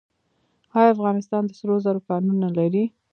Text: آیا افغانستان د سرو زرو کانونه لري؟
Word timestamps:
آیا 0.77 0.89
افغانستان 0.95 1.41
د 1.45 1.51
سرو 1.59 1.75
زرو 1.85 2.05
کانونه 2.09 2.47
لري؟ 2.57 2.83